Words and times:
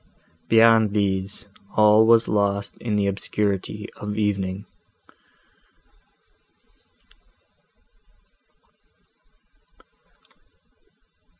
—Beyond 0.49 0.95
these 0.95 1.47
all 1.75 2.07
was 2.07 2.27
lost 2.27 2.75
in 2.79 2.95
the 2.95 3.05
obscurity 3.05 3.87
of 3.97 4.17
evening. 4.17 4.65